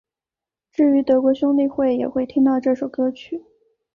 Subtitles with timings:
[0.71, 3.43] 至于德国兄弟会也会听到这首歌曲。